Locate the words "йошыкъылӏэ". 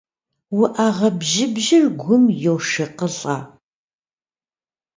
2.43-3.37